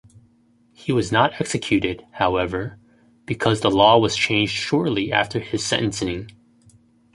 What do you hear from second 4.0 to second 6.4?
changed shortly after his sentencing.